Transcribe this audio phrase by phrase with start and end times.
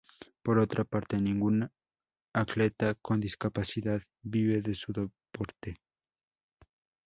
[0.41, 1.69] Por otra parte, ningún
[2.33, 5.77] atleta con discapacidad vive de su deporte.